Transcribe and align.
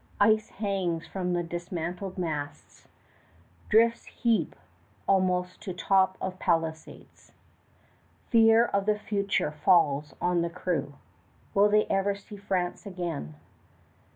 Ice 0.19 0.49
hangs 0.49 1.05
from 1.05 1.33
the 1.33 1.43
dismantled 1.43 2.17
masts. 2.17 2.87
Drifts 3.69 4.05
heap 4.05 4.55
almost 5.07 5.61
to 5.61 5.75
top 5.75 6.17
of 6.19 6.39
palisades. 6.39 7.33
Fear 8.31 8.65
of 8.65 8.87
the 8.87 8.97
future 8.97 9.51
falls 9.51 10.15
on 10.19 10.41
the 10.41 10.49
crew. 10.49 10.95
Will 11.53 11.69
they 11.69 11.85
ever 11.85 12.15
see 12.15 12.37
France 12.37 12.87
again? 12.87 13.35